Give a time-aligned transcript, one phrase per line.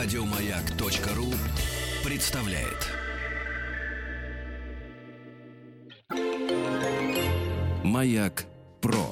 [0.00, 1.26] Радиомаяк.ру
[2.08, 2.86] представляет.
[7.82, 8.44] Маяк
[8.80, 9.10] Про.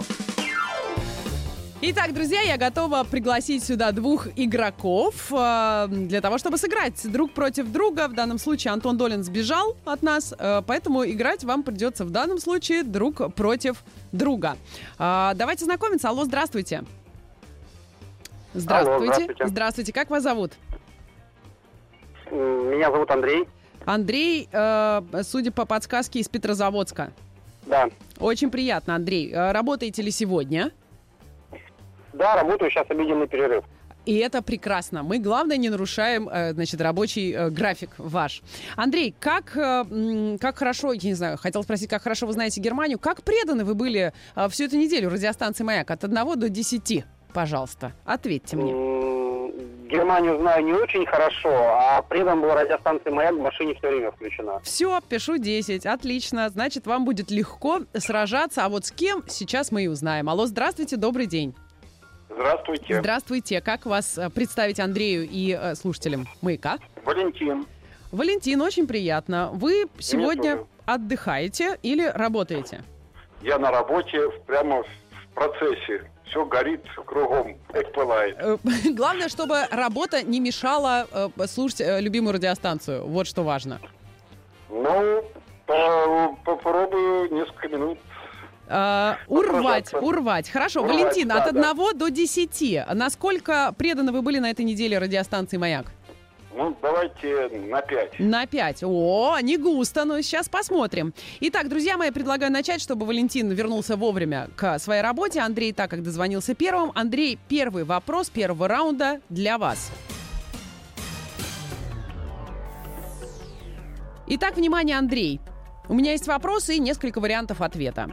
[1.81, 7.67] Итак, друзья, я готова пригласить сюда двух игроков э, для того, чтобы сыграть друг против
[7.73, 8.07] друга.
[8.07, 12.39] В данном случае Антон Долин сбежал от нас, э, поэтому играть вам придется в данном
[12.39, 13.83] случае друг против
[14.13, 14.57] друга.
[15.01, 16.09] Э, давайте знакомиться.
[16.11, 16.85] Алло, здравствуйте.
[18.55, 19.05] Здравствуйте.
[19.05, 19.47] Алло, здравствуйте.
[19.49, 19.93] Здравствуйте.
[19.93, 20.53] Как вас зовут?
[22.31, 23.47] Меня зовут Андрей.
[23.87, 27.13] Андрей, э, судя по подсказке, из Петрозаводска.
[27.67, 27.89] Да.
[28.19, 29.33] Очень приятно, Андрей.
[29.33, 30.73] Э, Работаете ли сегодня?
[32.13, 33.65] Да, работаю, сейчас обеденный перерыв.
[34.07, 35.03] И это прекрасно.
[35.03, 38.43] Мы, главное, не нарушаем, э, значит, рабочий график ваш.
[38.77, 43.23] Андрей, как, как хорошо, я не знаю, хотел спросить, как хорошо вы знаете Германию, как
[43.23, 44.13] преданы вы были
[44.49, 47.05] всю эту неделю радиостанции «Маяк» от 1 до 10?
[47.33, 49.16] Пожалуйста, ответьте мне.
[49.89, 54.61] Германию знаю не очень хорошо, а предан был радиостанции «Маяк» в машине все время включена.
[54.61, 55.87] Все, пишу 10.
[55.87, 56.49] Отлично.
[56.49, 58.65] Значит, вам будет легко сражаться.
[58.65, 60.29] А вот с кем сейчас мы и узнаем.
[60.29, 61.55] Алло, здравствуйте, добрый день.
[62.29, 62.99] Здравствуйте.
[62.99, 63.61] Здравствуйте.
[63.61, 66.79] Как вас э, представить Андрею и э, слушателям «Маяка»?
[67.05, 67.65] Валентин.
[68.11, 69.51] Валентин, очень приятно.
[69.53, 72.83] Вы сегодня отдыхаете или работаете?
[73.43, 76.11] Я на работе, прямо в процессе.
[76.29, 77.57] Все горит кругом,
[77.95, 78.37] пылает.
[78.39, 78.57] Э,
[78.93, 83.07] Главное, чтобы работа не мешала э, слушать э, любимую радиостанцию.
[83.07, 83.81] Вот что важно.
[84.69, 85.25] Ну,
[85.67, 87.99] по- попробую несколько минут.
[88.69, 90.51] А, урвать, урвать.
[90.51, 91.71] Хорошо, Урвать, Валентин, да, от да.
[91.71, 92.87] 1 до 10.
[92.95, 95.87] Насколько преданы вы были на этой неделе радиостанции «Маяк»?
[96.57, 98.19] Ну, давайте на пять.
[98.19, 98.85] На 5.
[98.85, 101.13] О, не густо, но сейчас посмотрим.
[101.41, 105.41] Итак, друзья мои, предлагаю начать, чтобы Валентин вернулся вовремя к своей работе.
[105.41, 106.93] Андрей, так как дозвонился первым.
[106.95, 109.91] Андрей, первый вопрос первого раунда для вас.
[114.27, 115.43] Итак, внимание, Андрей.
[115.91, 118.13] У меня есть вопросы и несколько вариантов ответа.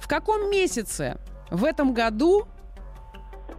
[0.00, 1.18] В каком месяце
[1.52, 2.48] в этом году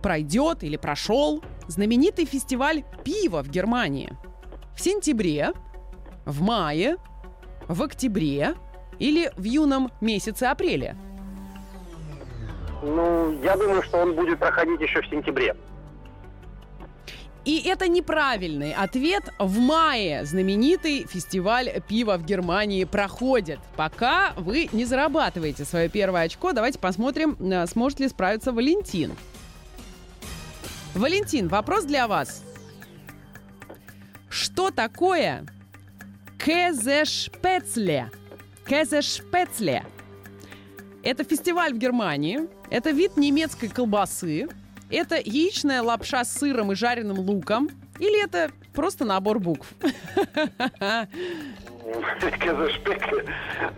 [0.02, 4.14] пройдет или прошел знаменитый фестиваль пива в Германии?
[4.76, 5.54] В сентябре,
[6.26, 6.98] в мае,
[7.68, 8.56] в октябре
[9.00, 10.96] или в юном месяце апреля?
[12.84, 15.56] Ну, я думаю, что он будет проходить еще в сентябре.
[17.48, 19.24] И это неправильный ответ.
[19.40, 23.60] В мае знаменитый фестиваль пива в Германии проходит.
[23.78, 29.14] Пока вы не зарабатываете свое первое очко, давайте посмотрим, э, сможет ли справиться Валентин.
[30.98, 32.44] Валентин, вопрос для вас.
[34.30, 35.46] Что такое
[36.40, 38.10] Кезешпецле?
[38.66, 39.84] Кезешпецле.
[41.04, 42.42] Это фестиваль в Германии.
[42.70, 44.50] Это вид немецкой колбасы.
[44.90, 47.70] Это яичная лапша с сыром и жареным луком.
[48.00, 49.74] Или это просто набор букв?
[52.20, 53.02] Кезешпек.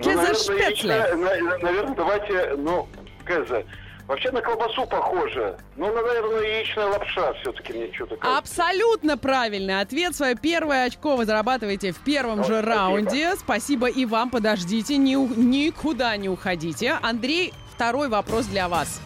[0.01, 1.15] Кезешпекле.
[1.61, 2.87] Наверное, давайте, ну,
[3.27, 3.65] кезе.
[4.09, 5.55] Вообще на колбасу похоже.
[5.75, 8.39] Ну, наверное, яичная лапша все-таки мне что-то кажется.
[8.39, 10.15] Абсолютно правильный ответ.
[10.15, 12.73] Свое первое очко вы зарабатываете в первом О, же спасибо.
[12.75, 13.35] раунде.
[13.35, 14.31] Спасибо и вам.
[14.31, 16.97] Подождите, ни- никуда не уходите.
[17.03, 18.99] Андрей, второй вопрос для вас.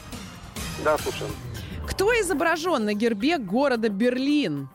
[0.86, 1.34] Да, слушаем.
[1.86, 4.70] Кто изображен на гербе города Берлин?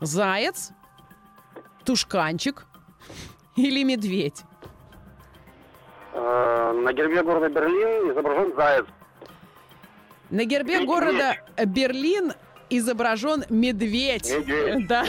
[0.00, 0.70] Заяц,
[1.84, 2.66] тушканчик
[3.56, 4.44] или медведь?
[6.12, 8.84] Э, На гербе города Берлин изображен заяц.
[10.30, 10.88] На гербе Медведь.
[10.88, 12.32] города Берлин
[12.68, 14.30] изображен медведь.
[14.30, 14.86] Медведь.
[14.88, 15.04] Да.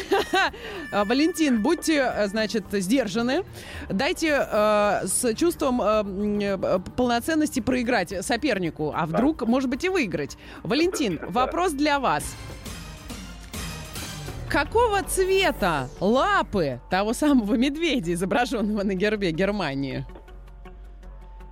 [0.91, 3.43] А, Валентин, будьте, значит, сдержаны.
[3.89, 6.03] Дайте э, с чувством э,
[6.43, 10.37] э, полноценности проиграть сопернику, а вдруг, может быть, и выиграть.
[10.63, 12.23] Валентин, вопрос для вас.
[14.49, 20.05] Какого цвета лапы того самого медведя, изображенного на гербе Германии?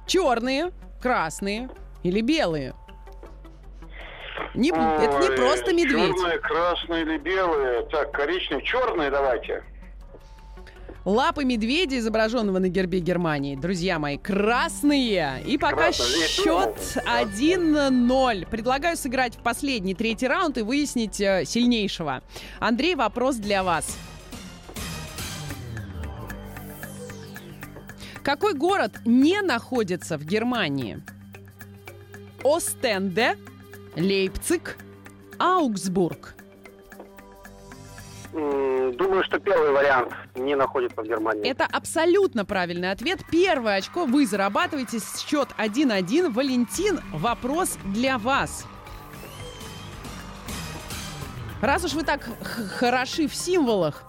[0.07, 0.71] Черные,
[1.01, 1.69] красные
[2.03, 2.73] или белые?
[4.55, 6.15] Не, это не Ой, просто медведь.
[6.15, 7.83] Черные, красные или белые.
[7.91, 9.63] Так, коричневые, черные давайте.
[11.05, 13.55] Лапы медведя, изображенного на гербе Германии.
[13.55, 15.43] Друзья мои, красные.
[15.45, 18.49] И пока Красные, я счет думал, 1-0.
[18.49, 22.23] Предлагаю сыграть в последний третий раунд и выяснить э, сильнейшего.
[22.59, 23.97] Андрей, вопрос для вас.
[28.23, 31.03] Какой город не находится в Германии?
[32.43, 33.37] Остенде,
[33.95, 34.77] Лейпциг,
[35.39, 36.35] Аугсбург.
[38.33, 41.49] Думаю, что первый вариант не находится в Германии.
[41.49, 43.21] Это абсолютно правильный ответ.
[43.31, 44.99] Первое очко вы зарабатываете.
[44.99, 46.31] Счет 1-1.
[46.31, 48.65] Валентин, вопрос для вас.
[51.61, 52.29] Раз уж вы так
[52.77, 54.03] хороши в символах,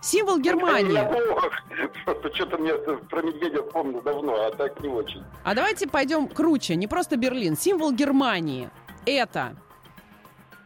[0.00, 0.98] символ Германии.
[2.04, 5.22] Просто что-то мне про медведя помню давно, а так не очень.
[5.44, 7.56] А давайте пойдем круче, не просто Берлин.
[7.56, 8.70] Символ Германии
[9.06, 9.56] это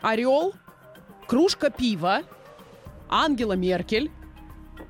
[0.02, 0.54] орел,
[1.26, 2.22] кружка пива,
[3.08, 4.10] Ангела Меркель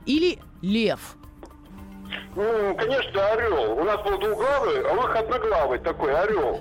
[0.07, 1.17] или лев.
[2.37, 3.79] Ну, конечно, орел.
[3.79, 6.61] У нас был двуглавый, а у них одноглавый такой орел.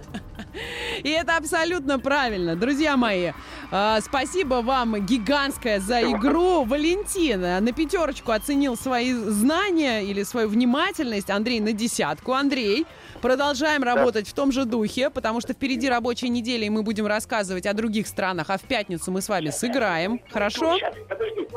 [1.04, 2.56] И это абсолютно правильно.
[2.56, 3.32] Друзья мои,
[3.72, 6.64] э, спасибо вам гигантское за игру.
[6.64, 11.30] Валентин на пятерочку оценил свои знания или свою внимательность.
[11.30, 12.34] Андрей на десятку.
[12.34, 12.86] Андрей,
[13.24, 17.66] продолжаем работать в том же духе, потому что впереди рабочая неделя, и мы будем рассказывать
[17.66, 20.20] о других странах, а в пятницу мы с вами сыграем.
[20.30, 20.78] Хорошо?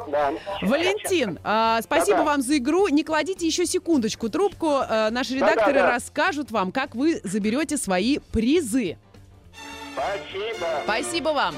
[0.09, 0.33] Да.
[0.63, 2.31] Валентин, а, спасибо Да-да.
[2.31, 2.87] вам за игру.
[2.87, 4.69] Не кладите еще секундочку трубку.
[4.71, 5.91] А, наши редакторы Да-да-да.
[5.91, 8.97] расскажут вам, как вы заберете свои призы.
[9.93, 10.67] Спасибо.
[10.85, 11.55] Спасибо вам.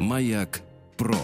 [0.00, 0.62] Маяк
[0.96, 1.14] про.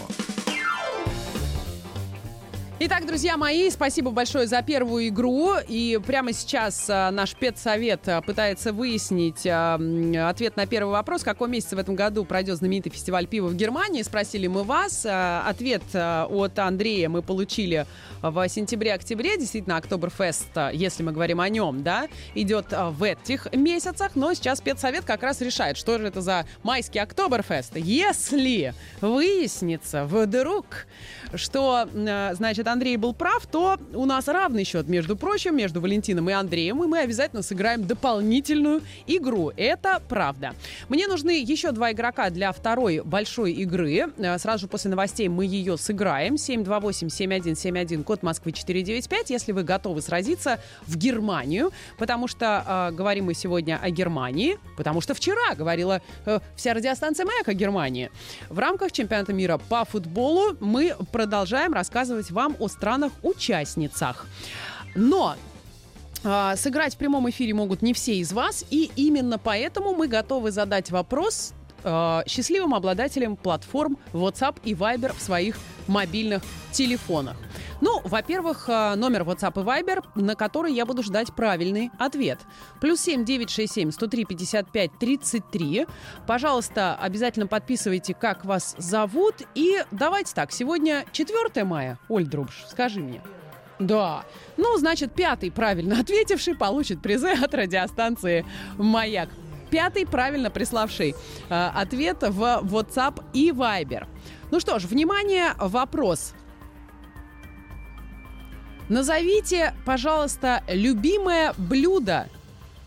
[2.79, 5.53] Итак, друзья мои, спасибо большое за первую игру.
[5.67, 11.21] И прямо сейчас а, наш педсовет а, пытается выяснить м, ответ на первый вопрос.
[11.21, 14.03] В каком месяце в этом году пройдет знаменитый фестиваль пива в Германии?
[14.03, 15.07] Спросили мы вас.
[15.09, 17.87] Ответ от Андрея мы получили
[18.21, 19.37] в сентябре-октябре.
[19.37, 24.11] Действительно, Октоберфест, если мы говорим о нем, да, идет в этих месяцах.
[24.13, 27.75] Но сейчас педсовет как раз решает, что же это за майский Октоберфест.
[27.75, 30.85] Если выяснится вдруг,
[31.33, 36.29] что, э, значит, Андрей был прав, то у нас равный счет, между прочим, между Валентином
[36.29, 39.51] и Андреем, и мы обязательно сыграем дополнительную игру.
[39.55, 40.53] Это правда.
[40.89, 44.07] Мне нужны еще два игрока для второй большой игры.
[44.17, 46.35] Э, Сразу же после новостей мы ее сыграем.
[46.35, 53.33] 728-7171, код Москвы 495, если вы готовы сразиться в Германию, потому что э, говорим мы
[53.33, 58.11] сегодня о Германии, потому что вчера говорила э, вся радиостанция «Маяк» о Германии.
[58.49, 64.27] В рамках чемпионата мира по футболу мы продолжаем рассказывать вам о странах-участницах.
[64.93, 65.35] Но
[66.23, 70.51] а, сыграть в прямом эфире могут не все из вас, и именно поэтому мы готовы
[70.51, 71.53] задать вопрос
[71.83, 75.57] а, счастливым обладателям платформ WhatsApp и Viber в своих
[75.87, 77.37] мобильных телефонах.
[77.81, 82.39] Ну, во-первых, а, номер WhatsApp и Viber, на который я буду ждать правильный ответ.
[82.81, 85.87] Плюс 7 967 103 55 33.
[86.25, 89.35] Пожалуйста, обязательно подписывайте, как вас зовут.
[89.55, 91.99] И давайте так, сегодня 4 мая.
[92.09, 93.21] Оль Друбш, скажи мне.
[93.79, 94.23] Да.
[94.57, 98.45] Ну, значит, пятый правильно ответивший получит призы от радиостанции
[98.77, 99.29] «Маяк».
[99.69, 101.15] Пятый правильно приславший
[101.49, 104.07] э, ответ в WhatsApp и Viber.
[104.51, 106.33] Ну что ж, внимание, вопрос.
[108.89, 112.29] Назовите, пожалуйста, любимое блюдо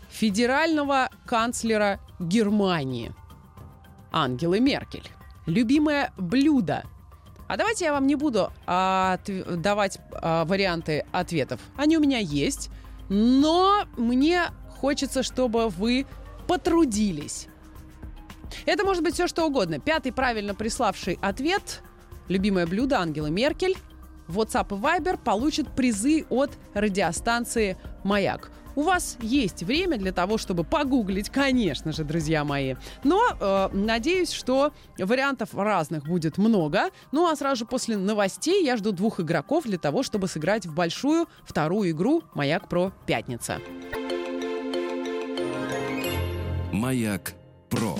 [0.09, 3.13] федерального канцлера Германии
[4.11, 5.07] Ангелы Меркель.
[5.45, 6.83] Любимое блюдо.
[7.47, 11.59] А давайте я вам не буду а, отв- давать а, варианты ответов.
[11.77, 12.69] Они у меня есть,
[13.09, 14.45] но мне
[14.79, 16.07] хочется, чтобы вы
[16.51, 17.47] потрудились.
[18.65, 19.79] Это может быть все что угодно.
[19.79, 21.81] Пятый правильно приславший ответ,
[22.27, 23.77] любимое блюдо Ангелы Меркель,
[24.27, 28.51] WhatsApp и Viber получит призы от радиостанции «Маяк».
[28.75, 32.75] У вас есть время для того, чтобы погуглить, конечно же, друзья мои.
[33.05, 36.89] Но э, надеюсь, что вариантов разных будет много.
[37.13, 40.73] Ну а сразу же после новостей я жду двух игроков для того, чтобы сыграть в
[40.73, 43.59] большую вторую игру «Маяк Про Пятница».
[46.71, 47.33] Маяк
[47.69, 47.95] про.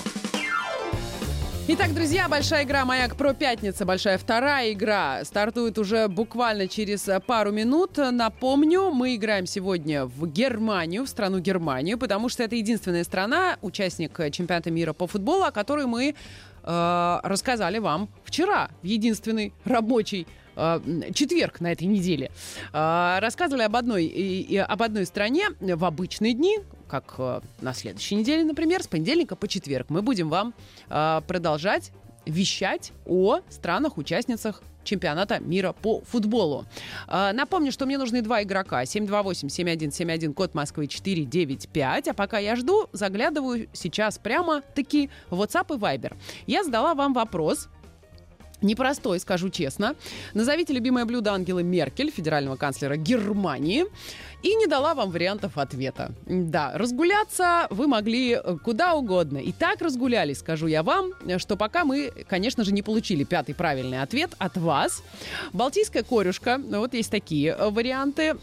[1.67, 7.51] Итак, друзья, большая игра «Маяк Про Пятница», большая вторая игра стартует уже буквально через пару
[7.51, 7.97] минут.
[7.97, 14.19] Напомню, мы играем сегодня в Германию, в страну Германию, потому что это единственная страна, участник
[14.31, 16.15] чемпионата мира по футболу, о которой мы
[16.63, 20.79] э, рассказали вам вчера в единственный рабочий э,
[21.13, 22.31] четверг на этой неделе.
[22.73, 26.59] Э, рассказывали об одной, и- и об одной стране в обычные дни,
[26.91, 29.89] как э, на следующей неделе, например, с понедельника по четверг.
[29.89, 30.53] Мы будем вам
[30.89, 31.91] э, продолжать
[32.25, 36.65] вещать о странах-участницах чемпионата мира по футболу.
[37.07, 38.83] Э, напомню, что мне нужны два игрока.
[38.83, 42.09] 728-7171, код Москвы 495.
[42.09, 46.17] А пока я жду, заглядываю сейчас прямо-таки в WhatsApp и Viber.
[46.45, 47.69] Я задала вам вопрос,
[48.61, 49.95] Непростой, скажу честно.
[50.33, 53.85] Назовите любимое блюдо Ангелы Меркель, федерального канцлера Германии.
[54.43, 56.13] И не дала вам вариантов ответа.
[56.25, 59.37] Да, разгуляться вы могли э, куда угодно.
[59.37, 63.53] И так разгулялись, скажу я вам, э, что пока мы, конечно же, не получили пятый
[63.53, 65.03] правильный ответ от вас.
[65.53, 68.35] Балтийская корюшка, ну, вот есть такие э, варианты.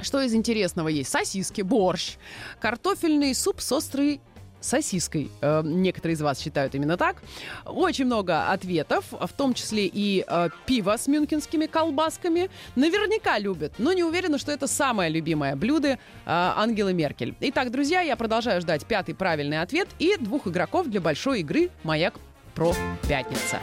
[0.00, 1.10] Что из интересного есть?
[1.10, 2.16] Сосиски, борщ,
[2.60, 4.20] картофельный суп с острой
[4.64, 5.30] сосиской.
[5.40, 7.22] Э, некоторые из вас считают именно так.
[7.64, 12.50] Очень много ответов, в том числе и э, пиво с мюнхенскими колбасками.
[12.74, 17.34] Наверняка любят, но не уверена, что это самое любимое блюдо э, Ангелы Меркель.
[17.40, 22.14] Итак, друзья, я продолжаю ждать пятый правильный ответ и двух игроков для большой игры «Маяк
[22.54, 22.74] про
[23.08, 23.60] пятница».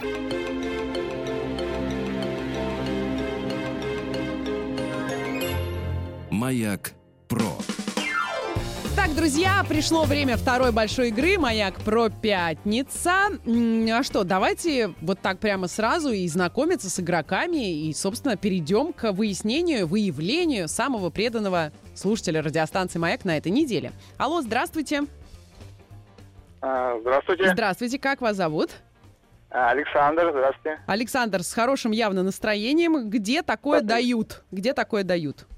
[6.30, 6.92] Маяк
[7.28, 7.81] про.
[9.04, 13.30] Так, друзья, пришло время второй большой игры «Маяк про пятница».
[13.90, 19.10] А что, давайте вот так прямо сразу и знакомиться с игроками и, собственно, перейдем к
[19.10, 23.90] выяснению, выявлению самого преданного слушателя радиостанции «Маяк» на этой неделе.
[24.18, 25.02] Алло, здравствуйте.
[26.60, 27.50] А, Здравствуйте.
[27.50, 28.70] Здравствуйте, как вас зовут?
[29.50, 30.80] А, Александр, здравствуйте.
[30.86, 33.10] Александр, с хорошим явно настроением.
[33.10, 34.44] Где такое дают?
[34.52, 35.48] Где такое дают?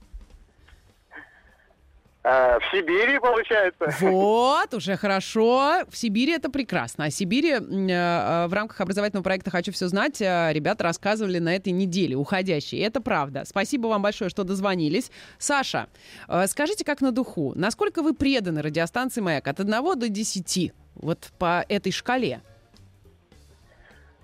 [2.26, 3.86] А, В Сибири, получается?
[4.00, 5.82] Вот, уже хорошо.
[5.90, 7.04] В Сибири это прекрасно.
[7.04, 11.54] О Сибири м, э, в рамках образовательного проекта «Хочу все знать» э, ребята рассказывали на
[11.54, 12.80] этой неделе, уходящей.
[12.80, 13.42] Это правда.
[13.44, 15.10] Спасибо вам большое, что дозвонились.
[15.38, 15.88] Саша,
[16.26, 20.72] э, скажите, как на духу, насколько вы преданы радиостанции «Маяк» от 1 до 10?
[20.94, 22.40] Вот по этой шкале.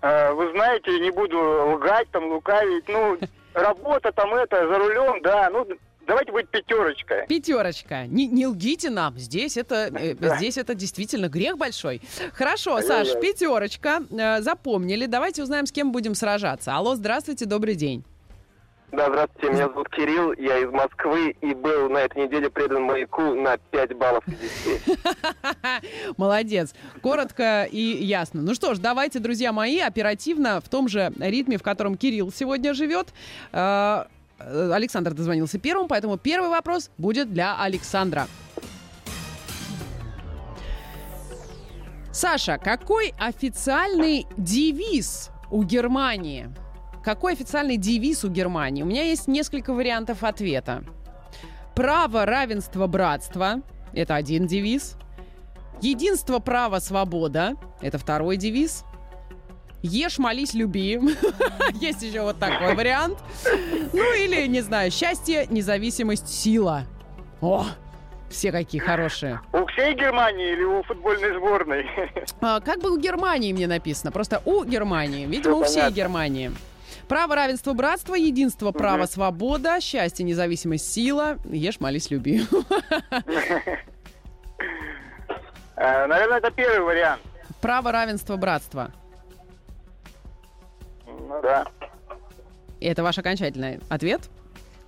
[0.00, 1.38] А, Вы знаете, не буду
[1.74, 2.88] лгать, там, лукавить.
[2.88, 3.18] Ну,
[3.52, 5.50] работа там это, за рулем, да.
[5.50, 5.66] Ну,
[6.06, 7.26] давайте быть пятерочкой.
[7.26, 8.06] Пятерочка.
[8.06, 9.18] Не, не лгите нам.
[9.18, 12.00] Здесь это, э, здесь это действительно грех большой.
[12.34, 13.20] Хорошо, Саш, Ай-яй-яй.
[13.20, 14.02] пятерочка.
[14.10, 15.06] Э, запомнили.
[15.06, 16.74] Давайте узнаем, с кем будем сражаться.
[16.76, 18.04] Алло, здравствуйте, добрый день.
[18.92, 23.22] Да, здравствуйте, меня зовут Кирилл, я из Москвы и был на этой неделе предан маяку
[23.34, 24.34] на 5 баллов из
[24.84, 24.98] 10.
[26.16, 26.74] Молодец.
[27.00, 28.42] Коротко и ясно.
[28.42, 32.74] Ну что ж, давайте, друзья мои, оперативно в том же ритме, в котором Кирилл сегодня
[32.74, 33.08] живет.
[34.40, 38.26] Э, Александр дозвонился первым, поэтому первый вопрос будет для Александра.
[42.12, 46.48] Саша, какой официальный девиз у Германии?
[47.04, 48.82] Какой официальный девиз у Германии?
[48.82, 50.84] У меня есть несколько вариантов ответа.
[51.74, 53.62] Право, равенство, братство–
[53.94, 54.96] это один девиз.
[55.80, 58.84] Единство, право, свобода– это второй девиз.
[59.82, 61.00] Ешь, молись, люби.
[61.74, 63.18] Есть еще вот такой вариант.
[63.92, 66.84] Ну или, не знаю, счастье, независимость, сила.
[67.40, 67.64] О,
[68.28, 69.40] все какие хорошие.
[69.52, 71.86] У всей Германии или у футбольной сборной?
[72.42, 74.12] А, как бы у Германии мне написано.
[74.12, 75.26] Просто у Германии.
[75.26, 75.96] Видимо, у Всё всей понятно.
[75.96, 76.52] Германии.
[77.08, 81.38] Право, равенство, братство, единство, право, свобода, счастье, независимость, сила.
[81.50, 82.42] Ешь, молись, люби.
[85.76, 87.20] А, Наверное, это первый вариант.
[87.60, 88.92] Право, равенство, братство.
[91.42, 91.66] Да.
[92.80, 94.22] Это ваш окончательный ответ.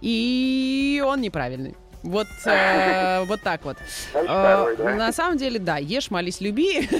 [0.00, 1.76] И он неправильный.
[2.02, 3.76] Вот, э, вот так вот.
[4.14, 4.94] Э?
[4.96, 6.88] На самом деле, да, ешь, молись, люби.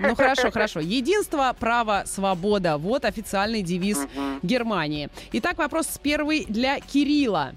[0.00, 0.80] Ну хорошо, хорошо.
[0.80, 2.76] Единство, право, свобода.
[2.76, 3.98] Вот официальный девиз
[4.42, 5.08] Германии.
[5.32, 7.52] Итак, вопрос первый для Кирилла.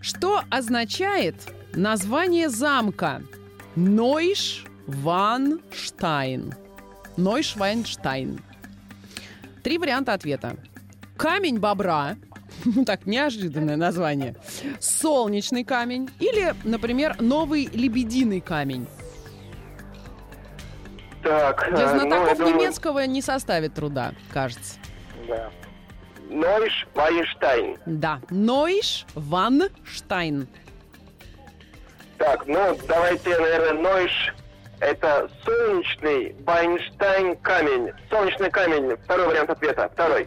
[0.00, 1.34] Что означает
[1.74, 3.22] название замка
[3.78, 6.52] Нойш Ванштайн?
[7.16, 8.40] Нойш Ванштайн.
[9.62, 10.56] Три варианта ответа.
[11.16, 12.16] Камень бобра.
[12.64, 14.34] Ну так, неожиданное название.
[14.80, 16.10] Солнечный камень.
[16.18, 18.88] Или, например, новый лебединый камень.
[21.22, 24.74] Так, Для э, ну, знатоков думаю, немецкого не составит труда, кажется.
[25.28, 25.50] Да.
[26.28, 27.76] Нойш Вайнштайн.
[27.86, 28.20] Да.
[28.30, 30.48] Нойш Ванштайн.
[32.18, 34.34] Так, ну, давайте, наверное, Нойш
[34.80, 37.92] это солнечный Вайнштайн камень.
[38.10, 38.96] Солнечный камень.
[39.04, 39.90] Второй вариант ответа.
[39.92, 40.26] Второй.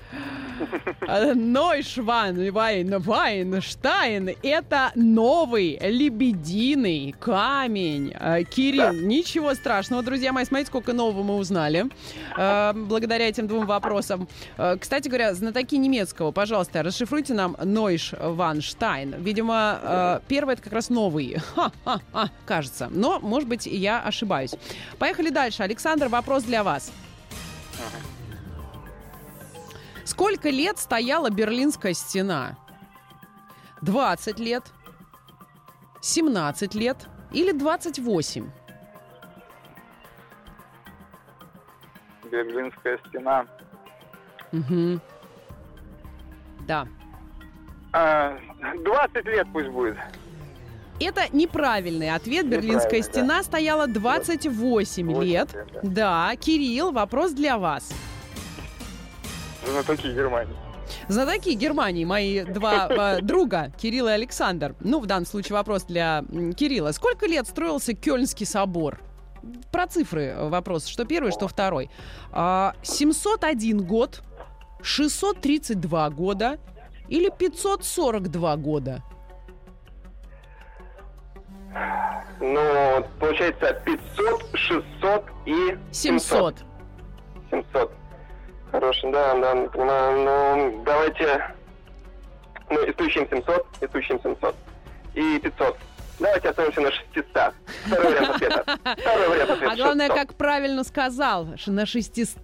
[1.01, 8.13] Э, Нойшван Вайн Вайнштайн– это новый лебединый камень.
[8.19, 11.85] Э, Кирилл, ничего страшного, друзья мои, смотрите, сколько нового мы узнали
[12.37, 14.27] э, благодаря этим двум вопросам.
[14.79, 19.15] Кстати говоря, знатоки немецкого, пожалуйста, расшифруйте нам Нойш Ванштайн.
[19.17, 21.37] Видимо, первый это как раз новый.
[21.55, 22.87] Ха-ха-ха, кажется.
[22.91, 24.51] Но, может быть, я ошибаюсь.
[24.97, 25.63] Поехали дальше.
[25.63, 26.91] Александр, вопрос для вас.
[30.05, 32.57] Сколько лет стояла Берлинская стена?
[33.81, 34.63] 20 лет,
[36.01, 38.51] 17 лет или 28?
[42.31, 43.45] Берлинская стена.
[44.51, 45.01] Мгм.
[46.67, 46.87] Да.
[47.93, 48.37] А,
[48.83, 49.97] 20 лет пусть будет.
[50.99, 52.47] Это неправильный ответ.
[52.47, 55.53] Берлинская стена стояла 28 лет.
[55.53, 57.91] лет, Да, Кирилл, вопрос для вас.
[59.65, 60.55] Знатоки Германии.
[61.07, 64.75] Знатоки Германии, мои два э, друга, Кирилл и Александр.
[64.79, 66.23] Ну, в данном случае вопрос для
[66.55, 66.91] Кирилла.
[66.91, 68.99] Сколько лет строился Кёльнский собор?
[69.71, 71.89] Про цифры вопрос, что первый, что второй.
[72.31, 74.21] А, 701 год,
[74.81, 76.59] 632 года
[77.07, 79.03] или 542 года?
[82.39, 86.55] Ну, получается 500, 600 и 700.
[87.49, 87.91] 700.
[88.71, 90.23] Хорошо, да, да, понимаю.
[90.23, 91.55] Ну, давайте...
[92.69, 94.55] Ну, исключим 700, исключим 700.
[95.13, 95.77] И 500.
[96.21, 97.53] Давайте остановимся на 600.
[97.87, 98.63] Второй вариант ответа.
[98.97, 99.71] Второй вариант ответа.
[99.71, 100.19] А главное, 600.
[100.27, 102.37] как правильно сказал, ш- на 600.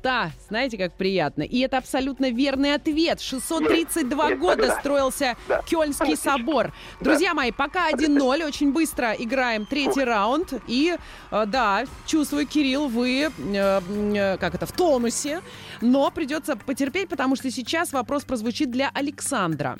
[0.50, 1.44] Знаете, как приятно.
[1.44, 3.22] И это абсолютно верный ответ.
[3.22, 5.62] 632 Есть, года строился Да.
[5.62, 6.32] Кёльнский Отлично.
[6.38, 6.74] собор.
[7.02, 8.44] Друзья мои, пока 1-0.
[8.46, 10.54] Очень быстро играем третий раунд.
[10.68, 10.98] И
[11.32, 13.82] э, да, чувствую, Кирилл, вы, э,
[14.16, 15.42] э, как это, в тонусе.
[15.82, 19.78] Но придется потерпеть, потому что сейчас вопрос прозвучит для Александра.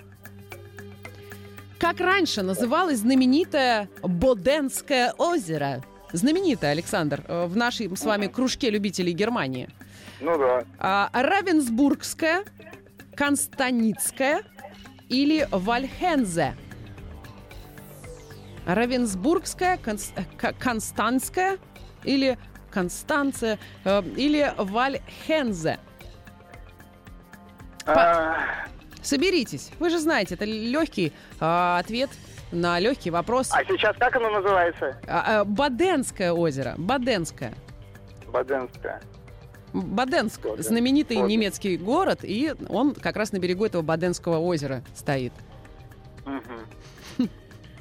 [1.88, 5.82] Как раньше называлось знаменитое Боденское озеро?
[6.12, 9.70] Знаменитое, Александр, э, в нашей с вами кружке любителей Германии.
[10.20, 10.66] Ну да.
[10.80, 12.44] А, Равенсбургское,
[13.16, 14.42] Констаницкое
[15.08, 16.58] или Вальхензе?
[18.66, 21.58] Равенсбургская, Конс- э, Констанская
[22.04, 22.38] или
[22.70, 25.80] Констанция э, или Вальхензе?
[27.86, 28.36] А,
[29.08, 29.72] Соберитесь.
[29.80, 32.10] Вы же знаете, это легкий а, ответ
[32.52, 33.50] на легкий вопрос.
[33.54, 35.00] а сейчас как оно называется?
[35.08, 36.76] А, а, Баденское озеро.
[36.78, 37.54] Баденское.
[38.28, 39.02] Баденская.
[39.74, 40.42] Баденск.
[40.42, 41.30] Баден- Знаменитый Баден.
[41.30, 45.32] немецкий город, и он как раз на берегу этого Баденского озера стоит.
[46.26, 47.30] Мгм.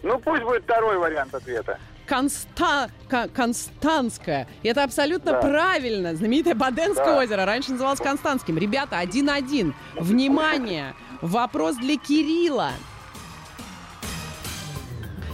[0.04, 1.78] Ну, пусть будет второй вариант ответа.
[2.06, 2.88] Конста...
[3.10, 4.46] Кон- Констанское.
[4.62, 5.40] И это абсолютно Да.
[5.40, 6.14] правильно.
[6.14, 7.18] Знаменитое Баденское Да.
[7.18, 7.44] озеро.
[7.44, 8.56] Раньше называлось Константским.
[8.58, 9.74] Ребята, один-один.
[9.96, 10.94] Внимание!
[11.20, 12.72] Вопрос для Кирилла.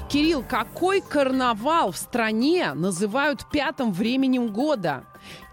[0.08, 5.04] Кирилл, какой карнавал в стране называют пятым временем года?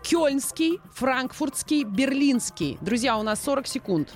[0.04, 2.78] Кёльнский, франкфуртский, берлинский.
[2.82, 4.10] Друзья, у нас 40 секунд.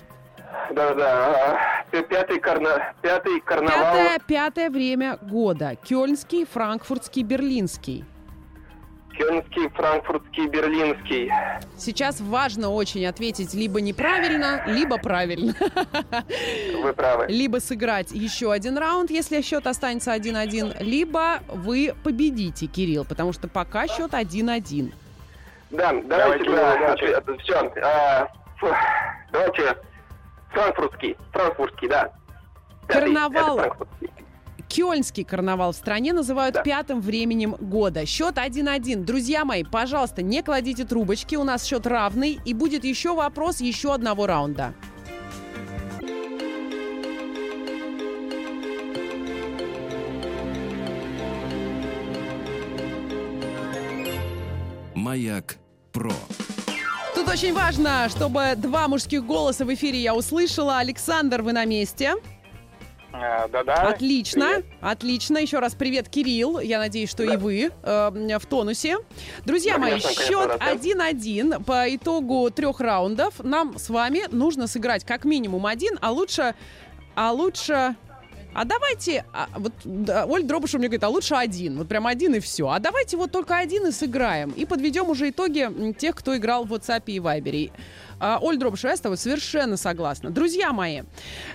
[0.70, 1.56] Да-да-да.
[1.92, 2.92] а, Пятый, карна...
[3.00, 3.94] Пятый карнавал.
[3.94, 5.76] Пятое, пятое время года.
[5.76, 8.04] Кёльнский, франкфуртский, берлинский.
[9.16, 11.30] Кёльнский, франкфуртский, берлинский.
[11.76, 15.54] Сейчас важно очень ответить либо неправильно, либо правильно.
[16.82, 17.26] Вы правы.
[17.28, 23.48] Либо сыграть еще один раунд, если счет останется 1-1, либо вы победите, Кирилл, потому что
[23.48, 24.92] пока счет 1-1.
[25.70, 27.42] Да, давайте, Давайте, да, давайте.
[27.42, 27.72] все.
[29.32, 29.76] давайте
[30.50, 32.12] франкфуртский, франкфуртский, да.
[32.86, 33.60] Карнавал.
[34.74, 36.62] Кёльнский карнавал в стране называют Да.
[36.64, 38.04] пятым временем года.
[38.06, 39.04] Счет 1-1.
[39.04, 43.94] Друзья мои, пожалуйста, не кладите трубочки, у нас счет равный, и будет еще вопрос еще
[43.94, 44.74] одного раунда.
[54.94, 55.56] Маяк
[55.92, 56.12] про.
[57.14, 60.78] Тут очень важно, чтобы два мужских голоса в эфире я услышала.
[60.78, 62.14] Александр, вы на месте?
[63.24, 63.74] А, Да-да.
[63.88, 64.66] Отлично, Привет.
[64.80, 65.38] отлично.
[65.38, 66.60] Еще раз привет, Кирилл.
[66.60, 68.98] Я надеюсь, что и вы э, в тонусе.
[69.46, 70.74] Друзья Да, мои, конечно, счет рад, да.
[70.74, 73.42] 1-1 по итогу трех раундов.
[73.42, 76.54] Нам с вами нужно сыграть как минимум один, а лучше...
[77.14, 77.96] А лучше...
[78.56, 82.34] А давайте, а, вот да, Оль Дробышева мне говорит, а лучше один, вот прям один
[82.36, 82.68] и все.
[82.68, 86.72] А давайте вот только один и сыграем, и подведем уже итоги тех, кто играл в
[86.72, 87.72] WhatsApp и Viber.
[88.26, 90.30] А, Оль Дробышева, я с тобой совершенно согласна.
[90.30, 91.02] Друзья мои,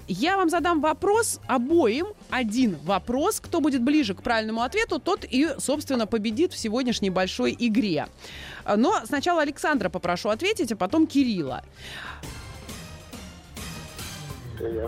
[0.07, 3.39] я вам задам вопрос обоим, один вопрос.
[3.39, 8.05] Кто будет ближе к правильному ответу, тот и, собственно, победит в сегодняшней большой игре.
[8.67, 11.63] Но сначала Александра попрошу ответить, а потом Кирилла.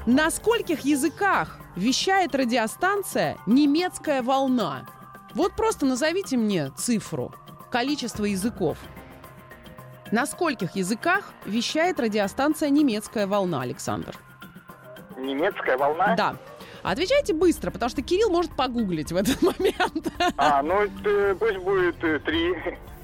[0.06, 4.88] На скольких языках вещает радиостанция «Немецкая волна»?
[5.34, 7.34] Вот просто назовите мне цифру,
[7.72, 8.78] количество языков.
[10.12, 14.16] На скольких языках вещает радиостанция «Немецкая волна», Александр?
[15.18, 16.16] Немецкая волна?
[16.16, 16.36] Да.
[16.84, 20.12] Отвечайте быстро, потому что Кирилл может погуглить в этот момент.
[20.36, 20.82] А, ну
[21.40, 22.54] пусть будет э, три.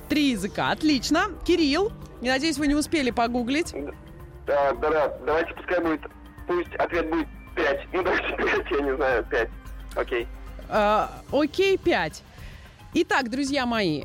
[0.10, 0.72] Три языка.
[0.72, 1.26] Отлично.
[1.46, 1.92] Кирилл,
[2.22, 3.74] я надеюсь, вы не успели погуглить.
[4.46, 6.02] Да, да, да, давайте пускай будет,
[6.48, 7.88] пусть ответ будет 5.
[7.94, 9.50] Ну, давайте 5, я не знаю, 5.
[9.96, 10.28] Окей.
[10.70, 12.24] А, окей, 5.
[12.96, 14.04] Итак, друзья мои,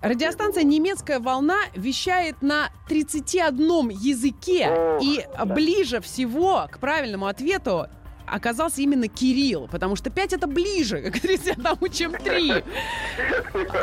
[0.00, 4.98] радиостанция «Немецкая волна» вещает на 31 языке.
[5.02, 7.88] И ближе всего к правильному ответу
[8.30, 12.64] оказался именно Кирилл, потому что 5 это ближе к 31, чем 3.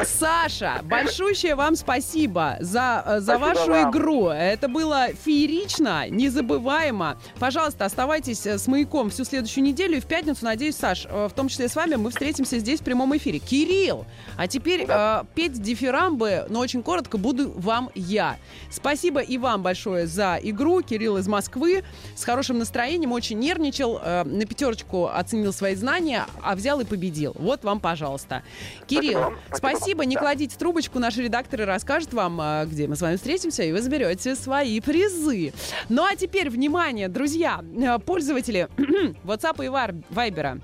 [0.03, 3.91] Саша, большущее вам спасибо за, э, за Спасибо вашу вам.
[3.91, 4.27] игру.
[4.29, 7.17] Это было феерично, незабываемо.
[7.39, 9.97] Пожалуйста, оставайтесь э, с маяком всю следующую неделю.
[9.97, 12.83] И в пятницу, надеюсь, Саш, э, в том числе с вами, мы встретимся здесь в
[12.83, 13.39] прямом эфире.
[13.39, 14.05] Кирилл,
[14.37, 18.37] а теперь э, петь дифирамбы, но очень коротко, буду вам я.
[18.69, 20.81] Спасибо и вам большое за игру.
[20.81, 21.83] Кирилл из Москвы
[22.15, 27.33] с хорошим настроением, очень нервничал, э, на пятерочку оценил свои знания, а взял и победил.
[27.39, 28.43] Вот вам, пожалуйста.
[28.87, 29.37] Кирилл, вам.
[29.53, 29.77] спасибо.
[29.77, 30.05] Спасибо.
[30.05, 30.21] Не Да.
[30.21, 34.35] кладите трубочку, наши редакторы расскажут вам, э, где мы с вами встретимся, и вы заберете
[34.35, 35.53] свои призы.
[35.89, 38.67] Ну а теперь, внимание, друзья, э, пользователи
[39.23, 39.69] WhatsApp и
[40.13, 40.59] Вайбера.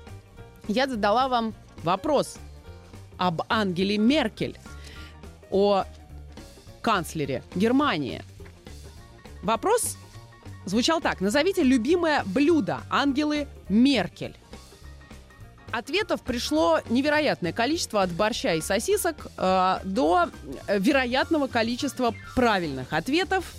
[0.68, 2.36] Я задала вам вопрос
[3.18, 4.56] об Ангеле Меркель,
[5.50, 5.84] о
[6.80, 8.22] канцлере Германии.
[9.42, 9.96] Вопрос
[10.64, 11.20] звучал так.
[11.20, 14.36] Назовите любимое блюдо Ангелы Меркель.
[15.70, 20.28] Ответов пришло невероятное количество от борща и сосисок э, до
[20.66, 23.52] э, вероятного количества правильных ответов.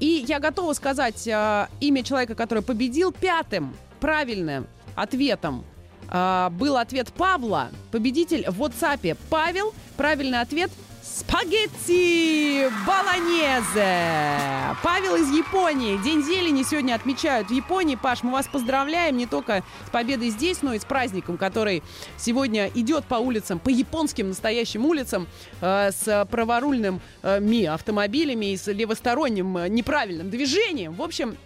[0.00, 3.12] И я готова сказать э, имя человека, который победил.
[3.12, 5.64] Пятым правильным ответом
[6.08, 7.70] э, был ответ Павла.
[7.90, 9.74] Победитель в WhatsApp Павел.
[9.96, 10.70] Правильный ответ
[11.18, 14.76] Спагетти Баланезе.
[14.82, 15.96] Павел из Японии.
[15.96, 17.96] День зелени сегодня отмечают в Японии.
[17.96, 21.82] Паш, мы вас поздравляем не только с победой здесь, но и с праздником, который
[22.16, 25.26] сегодня идет по улицам, по японским настоящим улицам,
[25.60, 30.92] э, с праворульным э, ми автомобилями и с левосторонним э, неправильным движением.
[30.94, 31.36] В общем,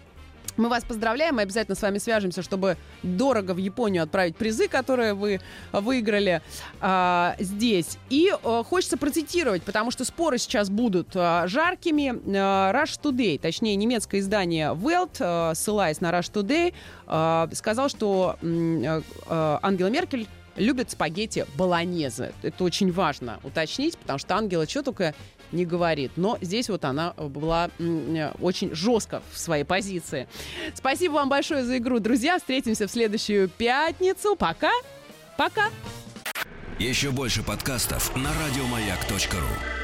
[0.57, 5.13] мы вас поздравляем, мы обязательно с вами свяжемся, чтобы дорого в Японию отправить призы, которые
[5.13, 5.39] вы
[5.71, 6.41] выиграли
[6.79, 7.97] а, здесь.
[8.09, 12.13] И а, хочется процитировать, потому что споры сейчас будут а, жаркими.
[12.37, 16.73] А, Rush Today, точнее немецкое издание Welt, а, ссылаясь на Rush Today,
[17.07, 22.33] а, сказал, что а, а, Ангела Меркель любит спагетти болонезе.
[22.41, 25.15] Это очень важно уточнить, потому что Ангела что только
[25.53, 26.11] не говорит.
[26.15, 30.27] Но здесь вот она была э, очень жестко в своей позиции.
[30.73, 32.37] Спасибо вам большое за игру, друзья.
[32.37, 34.35] Встретимся в следующую пятницу.
[34.35, 34.71] Пока.
[35.37, 35.69] Пока.
[36.79, 39.82] Еще больше подкастов на радиомаяк.ру.